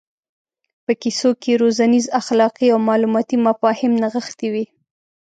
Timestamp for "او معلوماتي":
2.73-3.37